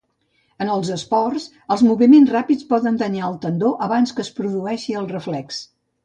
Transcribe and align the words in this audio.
En 0.63 0.69
els 0.75 0.87
esports, 0.93 1.43
els 1.75 1.83
moviments 1.87 2.31
ràpids 2.35 2.65
poden 2.71 2.97
danyar 3.01 3.27
el 3.27 3.35
tendó 3.43 3.69
abans 3.89 4.15
que 4.21 4.25
es 4.25 4.31
produeixi 4.39 4.97
el 5.03 5.07
reflex. 5.13 5.61